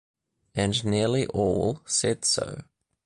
[0.55, 2.63] And nearly all said so.